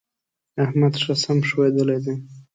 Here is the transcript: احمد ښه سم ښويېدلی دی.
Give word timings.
احمد 0.63 0.93
ښه 1.01 1.13
سم 1.23 1.37
ښويېدلی 1.49 1.97
دی. 2.05 2.15